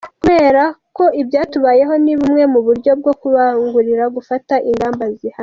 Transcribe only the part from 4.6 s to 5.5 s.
ingamba zihamye.